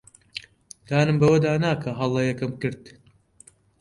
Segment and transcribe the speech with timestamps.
[0.87, 2.83] دانم بەوەدا نا کە هەڵەیەکم کرد.